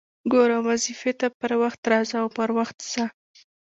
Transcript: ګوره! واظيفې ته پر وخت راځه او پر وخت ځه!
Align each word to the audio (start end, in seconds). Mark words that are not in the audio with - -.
ګوره! 0.31 0.57
واظيفې 0.67 1.11
ته 1.19 1.27
پر 1.39 1.51
وخت 1.61 1.79
راځه 1.91 2.15
او 2.23 2.27
پر 2.37 2.49
وخت 2.57 2.77
ځه! 2.91 3.03